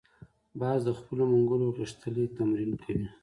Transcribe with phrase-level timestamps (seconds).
[0.59, 3.07] باز د خپلو منګولو غښتلي تمرین کوي